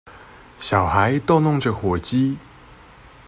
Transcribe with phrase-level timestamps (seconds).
[0.57, 2.35] 小孩逗弄著火雞